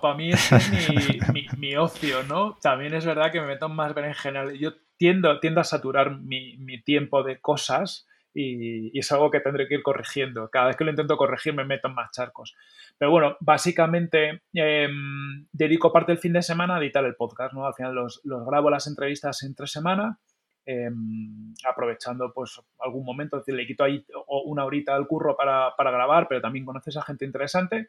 [0.00, 2.58] Para mí es mi, ocio, ¿no?
[2.62, 4.52] También es verdad que me meto más en general.
[4.58, 9.74] Yo tiendo, tiendo a saturar mi, tiempo de cosas y, es algo que tendré que
[9.74, 10.48] ir corrigiendo.
[10.50, 12.54] Cada vez que lo intento corregir me meto en más charcos.
[12.98, 17.66] Pero bueno, básicamente em, dedico parte del fin de semana a editar el podcast, ¿no?
[17.66, 20.18] Al final los, grabo las entrevistas entre semana,
[20.64, 24.04] em, aprovechando pues algún momento, es decir, le quito ahí
[24.44, 27.88] una horita al curro para, grabar, pero también conoces a gente interesante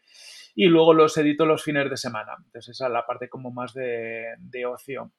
[0.55, 2.33] y luego los edito los fines de semana.
[2.37, 5.11] Entonces esa es la parte como más de, de ocio.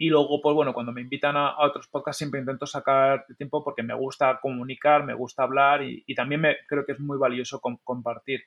[0.00, 3.82] Y luego, pues bueno, cuando me invitan a, otros podcasts siempre intento sacar tiempo porque
[3.82, 8.44] me gusta comunicar, me gusta hablar y, también me, creo que es muy valioso compartir.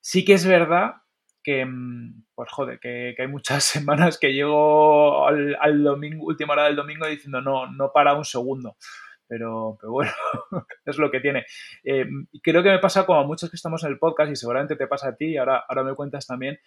[0.00, 0.94] Sí que es verdad
[1.44, 6.76] que, mm, pues joder, que, hay muchas semanas que llego al, domingo, última hora del
[6.76, 8.76] domingo diciendo no, no para un segundo.
[9.28, 10.12] Pero, pero bueno,
[10.84, 11.46] es lo que tiene.
[11.84, 12.06] Eh,
[12.42, 14.88] creo que me pasa como a muchos que estamos en el podcast y seguramente te
[14.88, 16.58] pasa a ti, ahora, ahora me cuentas también,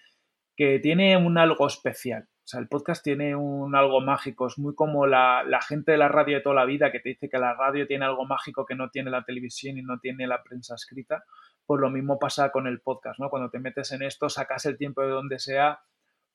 [0.55, 2.29] que tiene un algo especial.
[2.45, 6.09] O sea, el podcast tiene un algo mágico, es muy como la, gente de la
[6.09, 8.75] radio de toda la vida que te dice que la radio tiene algo mágico que
[8.75, 11.23] no tiene la televisión y no tiene la prensa escrita.
[11.65, 13.31] Pues lo mismo pasa con el podcast, ¿no?
[13.31, 15.79] Cuando te metes en esto, sacas el tiempo de donde sea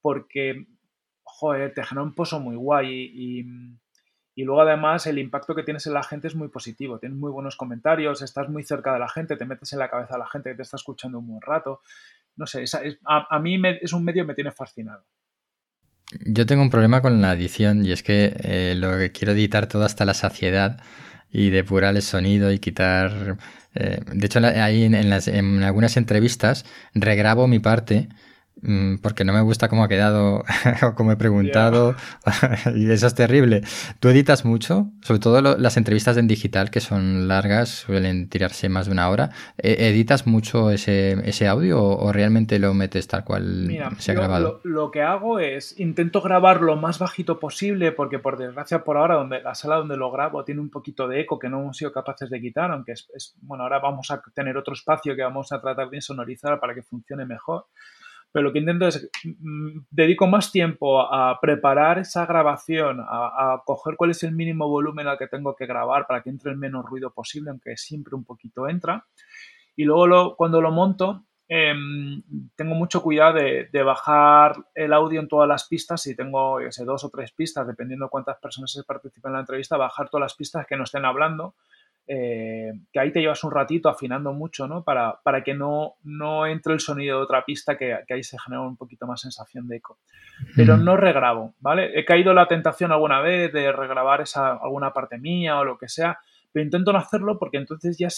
[0.01, 0.67] porque,
[1.23, 3.47] joder, te genera un pozo muy guay y,
[4.35, 7.31] y luego además el impacto que tienes en la gente es muy positivo, tienes muy
[7.31, 10.29] buenos comentarios, estás muy cerca de la gente, te metes en la cabeza de la
[10.29, 11.83] gente que te está escuchando un buen rato.
[12.35, 12.65] No sé,
[13.05, 15.05] a, mí es un medio que me tiene fascinado.
[16.27, 19.69] Yo tengo un problema con la edición y es que eh, lo que quiero editar
[19.69, 20.81] todo hasta la saciedad
[21.31, 23.39] y depurar el sonido y quitar...
[23.75, 28.09] Eh, de hecho, ahí en, en algunas entrevistas regrabo mi parte
[29.03, 30.45] porque no me gusta cómo ha quedado
[30.83, 31.95] o cómo he preguntado
[32.75, 33.63] y eso es terrible.
[34.01, 34.89] ¿Tú editas mucho?
[35.03, 39.31] Sobre todo las entrevistas en digital que son largas, suelen tirarse más de una hora.
[39.59, 43.69] ¿E-, ¿Editas mucho ese, ese audio o, realmente lo metes tal cual
[43.99, 44.61] se ha grabado?
[44.65, 49.15] Lo, que hago es intento grabar lo más bajito posible porque por desgracia por ahora
[49.15, 51.93] donde la sala donde lo grabo tiene un poquito de eco que no hemos sido
[51.93, 55.53] capaces de quitar, aunque es, es bueno, ahora vamos a tener otro espacio que vamos
[55.53, 57.67] a tratar de sonorizar para que funcione mejor
[58.33, 63.97] pero lo que intento es, mm, dedico más tiempo a preparar esa grabación, a, coger
[63.97, 66.85] cuál es el mínimo volumen al que tengo que grabar para que entre el menos
[66.85, 69.07] ruido posible, aunque siempre un poquito entra.
[69.77, 72.23] Y luego cuando lo monto, em,
[72.55, 76.03] tengo mucho cuidado de, bajar el audio en todas las pistas.
[76.03, 79.77] Si tengo dos o tres pistas, dependiendo de cuántas personas se participan en la entrevista,
[79.77, 81.55] bajar todas las pistas que no estén hablando
[82.13, 84.83] eh, que ahí te llevas un ratito afinando mucho, ¿no?
[84.83, 88.63] Para, para que no, no entre el sonido de otra pista, que, ahí se genera
[88.63, 89.97] un poquito más sensación de eco.
[90.57, 91.97] Pero no regrabo, ¿vale?
[91.97, 95.89] He caído la tentación alguna vez de regrabar esa, alguna parte mía o lo que
[95.89, 96.19] sea,
[96.51, 98.09] pero intento no hacerlo porque entonces ya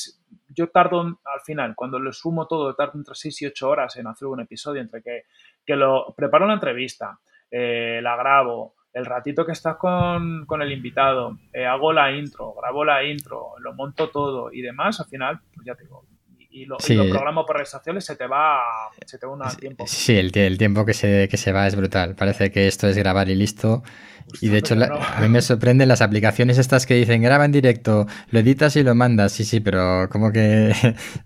[0.48, 4.06] yo tardo al final, cuando lo sumo todo, tardo entre 6 y 8 horas en
[4.06, 5.24] hacer un episodio, entre que,
[5.66, 7.18] que lo preparo una entrevista,
[7.50, 12.84] eh, la grabo, el ratito que estás con, el invitado, eh, hago la intro, grabo
[12.84, 16.04] la intro, lo monto todo y demás, al final, pues ya te digo,
[16.52, 18.60] y, lo, programo por redes sociales, se te va,
[19.06, 19.84] se te va un tiempo.
[19.86, 22.14] Sí, el, el tiempo que se, que se va es brutal.
[22.14, 23.82] Parece que esto es grabar y listo
[24.40, 28.06] y de hecho, a mí me sorprenden las aplicaciones estas que dicen graba en directo,
[28.30, 29.32] lo editas y lo mandas.
[29.32, 30.72] Sí, sí, pero como que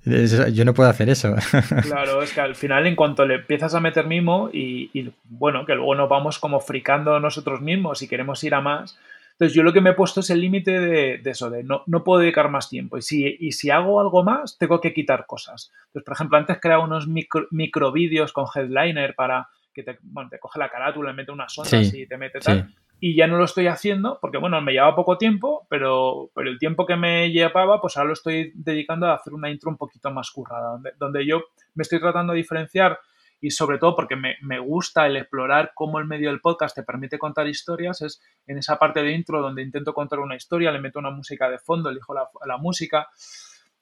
[0.52, 1.34] yo no puedo hacer eso.
[1.82, 5.74] Claro, es que al final, en cuanto le empiezas a meter mimo y, bueno, que
[5.74, 8.98] luego nos vamos como fricando nosotros mismos y queremos ir a más.
[9.38, 12.02] Entonces, yo lo que me he puesto es el límite de, eso, de no, no
[12.02, 12.96] puedo dedicar más tiempo.
[12.96, 15.72] Y si, y si hago algo más, tengo que quitar cosas.
[15.88, 20.30] Entonces, por ejemplo, antes creaba unos micro, micro vídeos con headliner para que te, bueno,
[20.30, 22.74] te coge la carátula, le mete unas ondas y te mete tal.
[22.98, 26.58] y ya no lo estoy haciendo porque, bueno, me llevaba poco tiempo, pero, pero el
[26.58, 30.10] tiempo que me llevaba, pues ahora lo estoy dedicando a hacer una intro un poquito
[30.10, 31.42] más currada, donde, donde yo
[31.74, 32.98] me estoy tratando de diferenciar
[33.46, 36.82] y sobre todo porque me, me, gusta el explorar cómo el medio del podcast te
[36.82, 40.80] permite contar historias, es en esa parte de intro donde intento contar una historia, le
[40.80, 43.06] meto una música de fondo, elijo la, la música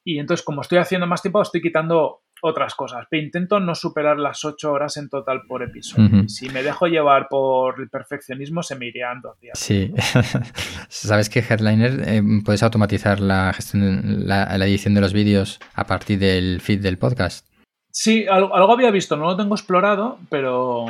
[0.05, 3.07] y entonces como estoy haciendo más tiempo estoy quitando otras cosas.
[3.09, 6.29] Pero intento no superar las ocho horas en total por episodio.
[6.29, 9.59] Si me dejo llevar por el perfeccionismo, se me irían dos días.
[9.59, 9.95] Sí.
[10.91, 15.87] Sabes que Headliner eh, puedes automatizar la, gestión, la, la edición de los vídeos a
[15.87, 17.54] partir del feed del podcast.
[17.97, 20.87] Sí, algo, algo, había visto, no lo tengo explorado, pero,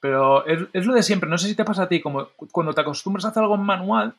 [0.00, 1.30] pero es, lo de siempre.
[1.30, 3.62] No sé si te pasa a ti, como cuando te acostumbras a hacer algo en
[3.62, 4.14] manual,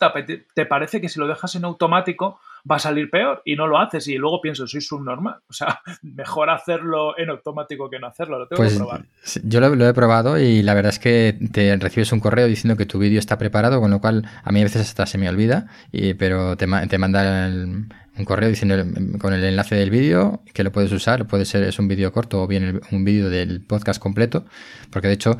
[0.53, 3.77] te parece que si lo dejas en automático va a salir peor y no lo
[3.77, 5.37] haces y luego pienso, soy subnormal.
[5.49, 9.05] O sea, mejor hacerlo en automático que no hacerlo, lo tengo pues, que probar.
[9.43, 12.77] Yo lo, lo, he probado y la verdad es que te recibes un correo diciendo
[12.77, 15.29] que tu vídeo está preparado, con lo cual a mí a veces hasta se me
[15.29, 17.85] olvida, y, pero te, te manda el,
[18.19, 18.75] un correo diciendo
[19.19, 22.43] con el enlace del vídeo que lo puedes usar, puede ser es un vídeo corto
[22.43, 24.45] o bien un vídeo del podcast completo,
[24.91, 25.37] porque de hecho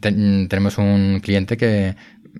[0.00, 0.12] te,
[0.48, 1.94] tenemos un cliente que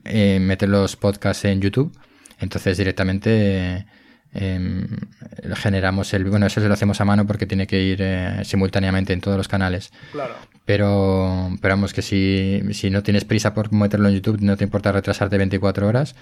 [0.04, 1.96] eh, mete los podcasts en YouTube,
[2.40, 3.86] entonces directamente
[4.34, 4.86] eh,
[5.54, 9.12] generamos el bueno eso se lo hacemos a mano porque tiene que ir eh, simultáneamente
[9.12, 10.34] en todos los canales claro.
[10.66, 14.64] pero pero vamos que si, si no tienes prisa por meterlo en YouTube no te
[14.64, 16.14] importa retrasarte 24 horas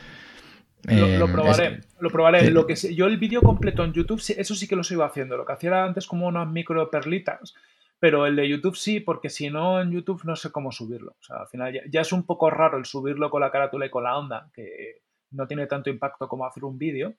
[0.84, 2.50] lo, lo, probaré, es, lo probaré.
[2.50, 5.36] Lo que yo el vídeo completo en YouTube, eso sí que lo sigo haciendo.
[5.36, 7.54] Lo que hacía antes como unas micro perlitas,
[7.98, 11.16] pero el de YouTube sí, porque si no en YouTube no sé cómo subirlo.
[11.18, 13.86] O sea, al final ya, ya, es un poco raro el subirlo con la carátula
[13.86, 15.00] y con la onda, que
[15.32, 17.14] no tiene tanto impacto como hacer un vídeo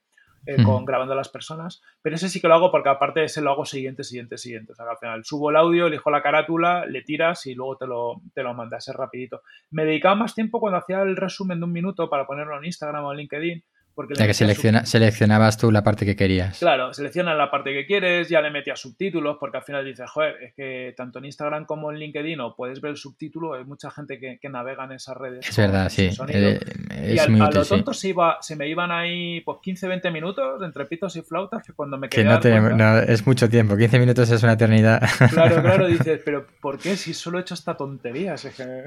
[0.47, 1.81] eh, con, grabando a las personas.
[2.01, 4.71] Pero ese sí que lo hago porque aparte ese lo hago siguiente, siguiente, siguiente.
[4.71, 7.75] O sea, que al final subo el audio, elijo la carátula, le tiras y luego
[7.75, 9.41] te lo, te lo mandas, es rapidito.
[9.71, 13.03] Me dedicaba más tiempo cuando hacía el resumen de un minuto para ponerlo en Instagram
[13.03, 13.63] o en LinkedIn.
[13.97, 16.60] Porque ya que selecciona, seleccionabas tú la parte que querías.
[16.60, 20.36] Claro, seleccionas la parte que quieres, ya le metías subtítulos, porque al final dices, joder,
[20.43, 23.89] es que tanto en Instagram como en LinkedIn o puedes ver el subtítulo, hay mucha
[23.89, 25.49] gente que, que navega en esas redes.
[25.49, 26.12] Es verdad, sí.
[26.27, 26.60] Eh,
[26.91, 28.01] es y al, muy útil, a lo tonto sí.
[28.01, 31.97] se, iba, se me iban ahí pues 15-20 minutos entre pitos y flautas que cuando
[31.97, 32.23] me quedé.
[32.23, 35.01] Que no, te, no, es mucho tiempo, 15 minutos es una eternidad.
[35.31, 38.36] Claro, claro, dices, pero ¿por qué si solo he hecho esta tontería?
[38.36, 38.86] Es que...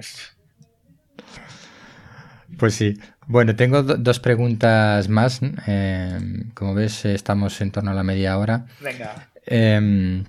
[2.58, 2.98] Pues sí.
[3.26, 5.40] Bueno, tengo do dos preguntas más.
[5.66, 6.18] Eh,
[6.54, 8.66] como ves, estamos en torno a la media hora.
[8.80, 9.30] Venga.
[9.46, 10.24] Eh,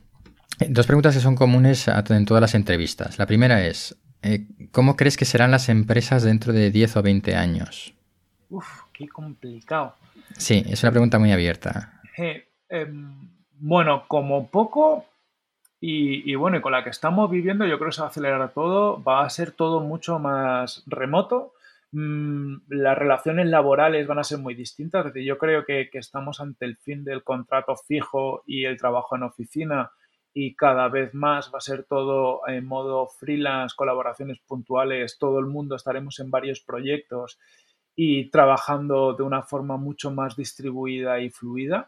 [0.70, 3.18] dos preguntas que son comunes en todas las entrevistas.
[3.18, 7.36] La primera es, eh, ¿cómo crees que serán las empresas dentro de 10 o 20
[7.36, 7.94] años?
[8.50, 9.96] Uf, qué complicado.
[10.38, 12.02] Sí, es una pregunta muy abierta.
[13.60, 15.06] bueno, como poco,
[15.80, 18.12] y, y, bueno, y con la que estamos viviendo, yo creo que se va a
[18.12, 21.54] acelerar todo, va a ser todo mucho más remoto
[21.94, 25.06] las relaciones laborales van a ser muy distintas.
[25.06, 29.16] Es decir, yo creo que, estamos ante el fin del contrato fijo y el trabajo
[29.16, 29.92] en oficina
[30.34, 35.48] y cada vez más va a ser todo en modo freelance, colaboraciones puntuales, todo el
[35.48, 37.38] mundo estaremos en varios proyectos
[37.98, 41.86] y trabajando de una forma mucho más distribuida y fluida.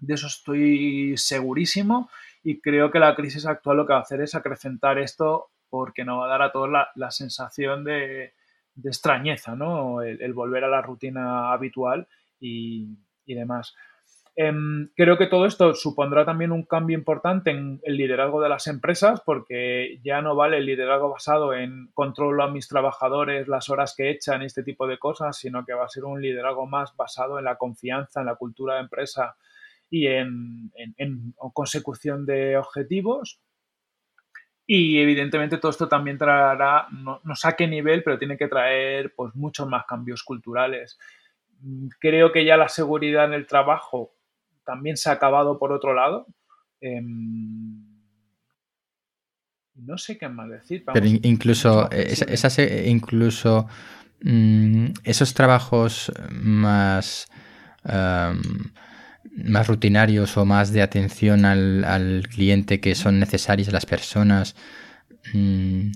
[0.00, 2.10] De eso estoy segurísimo
[2.42, 6.04] y creo que la crisis actual lo que va a hacer es acrecentar esto porque
[6.04, 8.34] nos va a dar a todos la sensación de,
[8.74, 10.02] de extrañeza, ¿no?
[10.02, 12.08] El, volver a la rutina habitual
[12.40, 13.74] y, y demás.
[14.34, 14.52] Eh,
[14.96, 19.20] creo que todo esto supondrá también un cambio importante en el liderazgo de las empresas
[19.20, 24.10] porque ya no vale el liderazgo basado en controlo a mis trabajadores, las horas que
[24.10, 27.44] echan, este tipo de cosas, sino que va a ser un liderazgo más basado en
[27.44, 29.36] la confianza, en la cultura de empresa
[29.90, 33.38] y en, en, en consecución de objetivos
[34.66, 38.48] y evidentemente todo esto también traerá, no, no sé a qué nivel, pero tiene que
[38.48, 40.98] traer pues muchos más cambios culturales.
[41.98, 44.14] Creo que ya la seguridad en el trabajo
[44.64, 46.26] también se ha acabado por otro lado.
[46.80, 47.00] Eh,
[49.74, 50.84] no sé qué más decir.
[50.84, 53.66] Vamos, pero incluso, esa, esas, incluso
[54.22, 57.28] mmm, esos trabajos más...
[57.84, 58.72] Um,
[59.34, 64.54] más rutinarios o más de atención al, al cliente que son necesarios a las personas.
[65.32, 65.92] Mm,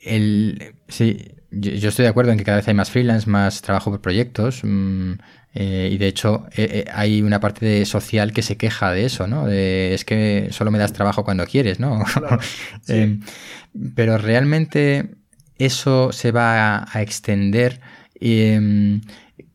[0.00, 3.62] el, sí, yo, yo, estoy de acuerdo en que cada vez hay más freelance, más
[3.62, 4.60] trabajo por proyectos.
[4.62, 5.14] Mmm,
[5.58, 9.06] eh, y de hecho eh, eh, hay una parte de social que se queja de
[9.06, 9.46] eso, ¿no?
[9.46, 12.04] De, es que solo me das trabajo cuando quieres, ¿no?
[12.04, 12.38] Claro,
[12.82, 12.92] sí.
[12.92, 13.18] eh,
[13.94, 15.14] pero realmente
[15.56, 17.80] eso se va a, a extender
[18.20, 19.00] em,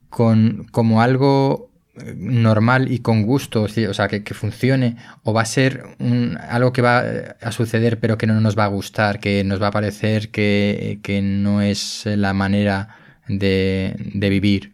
[0.09, 1.70] con, como algo
[2.15, 6.71] normal y con gusto, o sea, que, que funcione, o va a ser un, algo
[6.71, 6.99] que va
[7.41, 10.99] a suceder pero que no nos va a gustar, que nos va a parecer que,
[11.03, 13.95] que no es la manera de,
[14.29, 14.73] vivir.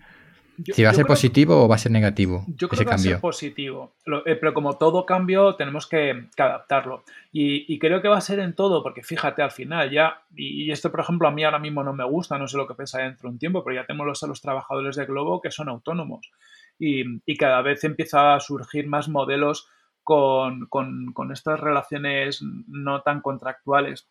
[0.63, 2.97] si va a ser positivo o va a ser negativo yo creo que va a
[2.97, 7.03] ser positivo, eh, pero como todo cambio tenemos que, adaptarlo.
[7.31, 10.91] Y, creo que va a ser en todo, porque fíjate, al final ya, y, esto
[10.91, 13.29] por ejemplo a mí ahora mismo no me gusta, no sé lo que pensaré dentro
[13.29, 16.31] de un tiempo, pero ya tenemos los, a los trabajadores de Globo que son autónomos.
[16.79, 19.67] Y, y, cada vez empieza a surgir más modelos
[20.07, 24.07] con, con, estas relaciones no tan contractuales.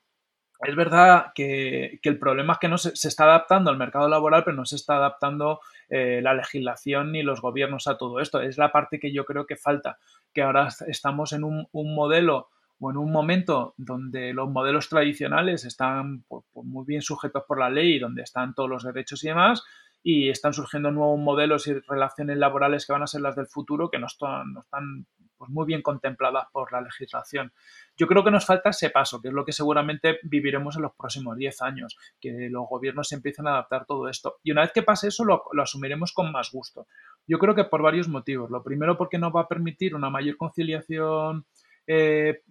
[0.60, 4.58] Es verdad que, el problema es que no se, está adaptando al mercado laboral, pero
[4.58, 8.42] no se está adaptando eh, la legislación ni los gobiernos a todo esto.
[8.42, 9.96] Es la parte que yo creo que falta,
[10.34, 16.24] que ahora estamos en un, modelo o en un momento donde los modelos tradicionales están
[16.28, 19.64] pues, pues, muy bien sujetos por la ley, donde están todos los derechos y demás,
[20.08, 23.90] y están surgiendo nuevos modelos y relaciones laborales que van a ser las del futuro
[23.90, 25.04] que no están, no están
[25.36, 27.52] pues muy bien contempladas por la legislación.
[27.96, 30.94] Yo creo que nos falta ese paso, que es lo que seguramente viviremos en los
[30.94, 34.36] próximos 10 años, que los gobiernos empiecen a adaptar todo esto.
[34.44, 36.86] Y una vez que pase eso, lo, asumiremos con más gusto.
[37.26, 38.48] Yo creo que por varios motivos.
[38.48, 41.46] Lo primero, porque nos va a permitir una mayor conciliación
[41.88, 42.42] eh,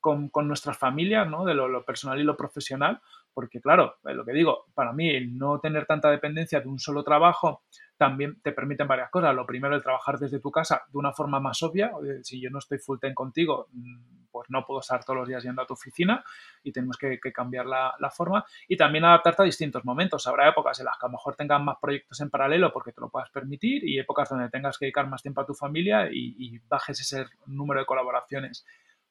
[0.00, 1.44] con, nuestras familias, ¿no?
[1.44, 3.00] de lo, personal y lo profesional,
[3.34, 7.02] porque claro, lo que digo, para mí el no tener tanta dependencia de un solo
[7.02, 7.64] trabajo
[7.96, 9.34] también te permiten varias cosas.
[9.34, 11.92] Lo primero, el trabajar desde tu casa de una forma más obvia.
[12.22, 15.42] Si yo no estoy full time contigo, mm, pues no puedo estar todos los días
[15.44, 16.24] yendo a tu oficina
[16.62, 18.44] y tenemos que, cambiar la, forma.
[18.68, 20.26] Y también adaptarte a distintos momentos.
[20.26, 23.00] Habrá épocas en las que a lo mejor tengas más proyectos en paralelo porque te
[23.00, 26.34] lo puedas permitir y épocas donde tengas que dedicar más tiempo a tu familia y,
[26.38, 28.66] y bajes ese número de colaboraciones.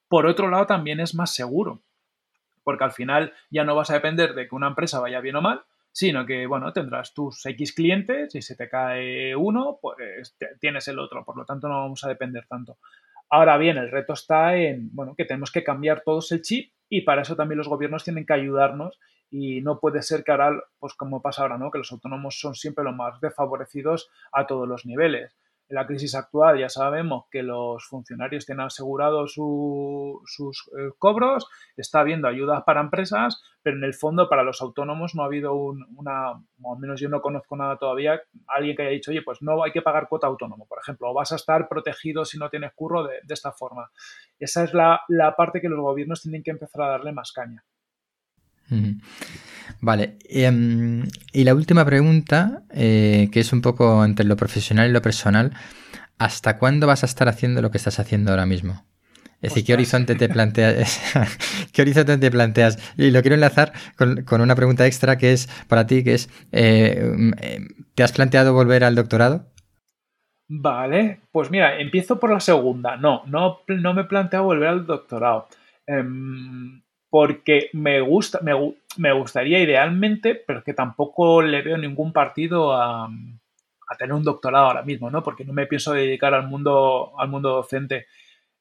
[0.08, 1.82] Por otro lado, también es más seguro
[2.64, 5.42] porque al final ya no vas a depender de que una empresa vaya bien o
[5.42, 10.88] mal, sino que, bueno, tendrás tus X clientes y si te cae uno, pues tienes
[10.88, 12.78] el otro, por lo tanto no vamos a depender tanto.
[13.30, 17.02] Ahora bien, el reto está en, bueno, que tenemos que cambiar todos el chip y
[17.02, 18.98] para eso también los gobiernos tienen que ayudarnos
[19.30, 21.70] y no puede ser que ahora, pues como pasa ahora, ¿no?
[21.70, 25.36] Que los autónomos son siempre los más desfavorecidos a todos los niveles
[25.68, 31.46] en la crisis actual ya sabemos que los funcionarios tienen asegurados sus eh, cobros,
[31.76, 35.54] está habiendo ayudas para empresas, pero en el fondo para los autónomos no ha habido
[35.54, 39.40] una, o al menos yo no conozco nada todavía, alguien que haya dicho, oye, pues
[39.40, 42.50] no hay que pagar cuota autónomo, por ejemplo, o vas a estar protegido si no
[42.50, 43.90] tienes curro de, esta forma.
[44.38, 47.64] Esa es la, la parte que los gobiernos tienen que empezar a darle más caña.
[49.84, 54.92] Vale, em, y la última pregunta, eh, que es un poco entre lo profesional y
[54.92, 55.52] lo personal,
[56.16, 58.86] ¿hasta cuándo vas a estar haciendo lo que estás haciendo ahora mismo?
[59.42, 61.02] Es decir, ¿qué horizonte te planteas?
[61.74, 62.78] ¿Qué horizonte te planteas?
[62.96, 67.12] Y lo quiero enlazar con, una pregunta extra que es para ti, que es, eh,
[67.94, 69.52] ¿te has planteado volver al doctorado?
[70.48, 72.96] Vale, pues mira, empiezo por la segunda.
[72.96, 75.48] No, no, no me he planteado volver al doctorado.
[75.86, 76.83] Em,
[77.14, 78.40] porque me gusta,
[78.96, 83.08] me, gustaría idealmente, pero que tampoco le veo ningún partido a,
[83.96, 85.22] tener un doctorado ahora mismo, ¿no?
[85.22, 88.08] Porque no me pienso dedicar al mundo, al mundo docente.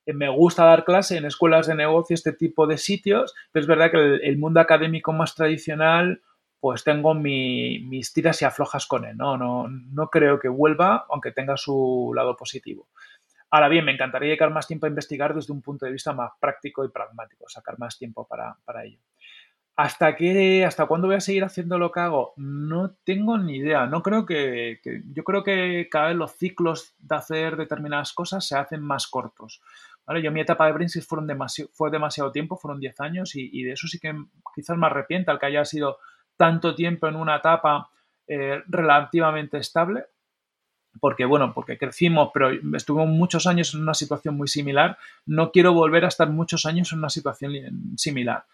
[0.06, 3.68] Eh, me gusta dar clase en escuelas de negocio, este tipo de sitios, pero es
[3.68, 6.22] verdad que el, mundo académico más tradicional,
[6.60, 9.36] pues tengo mis tiras y aflojas con él, ¿no?
[9.36, 12.88] No, no creo que vuelva, aunque tenga su lado positivo.
[13.54, 16.32] Ahora bien, me encantaría dedicar más tiempo a investigar desde un punto de vista más
[16.40, 18.98] práctico y pragmático, sacar más tiempo para, ello.
[19.76, 22.34] ¿Hasta qué, hasta cuándo voy a seguir haciendo lo que hago?
[22.36, 23.86] No tengo ni idea.
[23.86, 24.80] No creo que,
[25.14, 29.62] yo creo que cada vez los ciclos de hacer determinadas cosas se hacen más cortos.
[30.24, 31.30] Yo mi etapa de fueron
[31.74, 34.16] fue demasiado tiempo, fueron 10 años y, de eso sí que
[34.56, 36.00] quizás me arrepienta el que haya sido
[36.38, 37.88] tanto tiempo en una etapa
[38.26, 40.06] eh, relativamente estable
[41.00, 45.74] porque bueno, porque crecimos, pero estuvimos muchos años en una situación muy similar, no quiero
[45.74, 47.54] volver a estar muchos años en una situación
[47.98, 48.46] similar.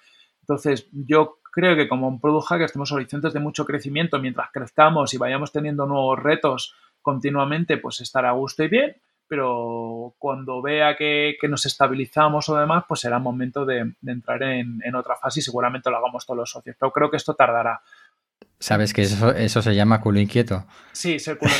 [0.41, 5.13] Entonces, yo creo que como un product hacker tenemos horizontes de mucho crecimiento mientras crezcamos
[5.13, 8.95] y vayamos teniendo nuevos retos continuamente, pues estar a gusto y bien,
[9.28, 14.95] pero cuando vea que, nos estabilizamos o demás, pues será momento de, entrar en, en,
[14.95, 16.75] otra fase y seguramente lo hagamos todos los socios.
[16.80, 17.80] Pero creo que esto tardará.
[18.61, 20.65] ¿Sabes que eso, eso se llama culo inquieto?
[20.91, 21.51] Sí, ser culo,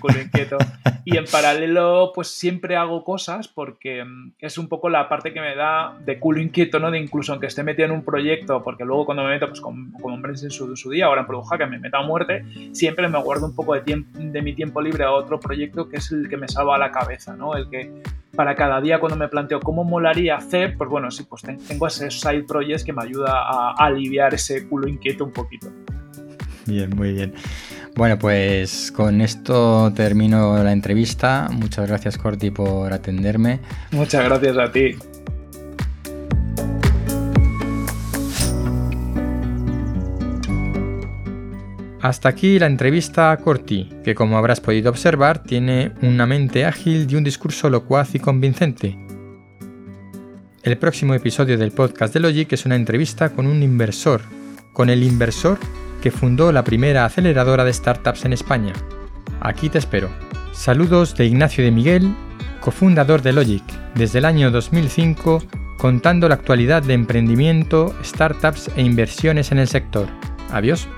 [0.00, 0.58] culo inquieto.
[1.04, 5.40] Y en paralelo, pues siempre hago cosas porque mm, es un poco la parte que
[5.40, 6.92] me da de culo inquieto, ¿no?
[6.92, 9.90] De incluso aunque esté metido en un proyecto, porque luego cuando me meto, pues con,
[9.92, 13.08] con hombres en su, su, día, ahora en Produja, que me meta a muerte, siempre
[13.08, 16.12] me guardo un poco de, tiempo, de mi tiempo libre a otro proyecto que es
[16.12, 17.56] el que me salva la cabeza, ¿no?
[17.56, 17.90] El que
[18.36, 22.12] para cada día cuando me planteo cómo molaría hacer, pues bueno, sí, pues tengo ese
[22.12, 25.68] side project que me ayuda a aliviar ese culo inquieto un poquito.
[26.66, 27.34] Bien, muy bien.
[27.94, 31.48] Bueno, pues con esto termino la entrevista.
[31.52, 33.60] Muchas gracias, Corti, por atenderme.
[33.90, 34.96] Muchas gracias a ti.
[42.00, 47.06] Hasta aquí la entrevista a Corti, que como habrás podido observar tiene una mente ágil
[47.08, 48.98] y un discurso locuaz y convincente.
[50.64, 54.22] El próximo episodio del podcast de Logic es una entrevista con un inversor,
[54.72, 55.58] con el inversor
[56.02, 58.74] que fundó la primera aceleradora de startups en España.
[59.40, 60.10] Aquí te espero.
[60.52, 62.14] Saludos de Ignacio de Miguel,
[62.60, 63.62] cofundador de Logic,
[63.94, 65.42] desde el año 2005,
[65.78, 70.08] contando la actualidad de emprendimiento, startups e inversiones en el sector.
[70.50, 70.88] Adiós.